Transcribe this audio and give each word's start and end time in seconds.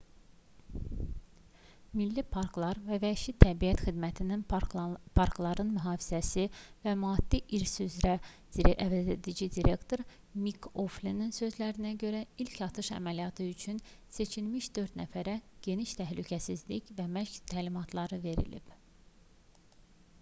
milli 1.97 2.21
parklar 2.35 2.79
və 2.85 2.97
vəhşi 3.01 3.33
təbiət 3.43 3.83
xidmətinin 3.89 4.45
parkların 5.17 5.69
mühafizəsi 5.73 6.45
və 6.87 6.93
maddi 7.01 7.41
i̇rs 7.57 7.75
üzrə 7.85 8.15
əvəzedici 8.87 9.49
direktoru 9.59 10.07
mik 10.47 10.65
oflinin 10.85 11.37
sözlərinə 11.41 11.93
görə 12.05 12.23
ilk 12.47 12.57
atış 12.69 12.91
əməliyyatı 12.97 13.47
üçün 13.51 13.85
seçilmiş 14.19 14.71
dörd 14.79 14.99
nəfərə 15.03 15.39
geniş 15.69 15.95
təhlükəsizlik 16.01 16.93
və 17.03 17.09
məşq 17.21 17.39
təlimatları 17.55 18.23
verilib 18.29 18.77